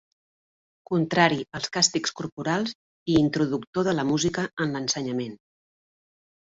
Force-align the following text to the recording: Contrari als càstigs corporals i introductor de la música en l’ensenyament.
Contrari 0.91 1.37
als 1.59 1.71
càstigs 1.75 2.15
corporals 2.21 2.73
i 3.15 3.19
introductor 3.27 3.89
de 3.91 3.97
la 4.01 4.09
música 4.15 4.51
en 4.67 4.79
l’ensenyament. 4.79 5.41